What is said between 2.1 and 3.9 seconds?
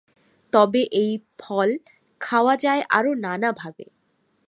খাওয়া যায় আরও নানাভাবে।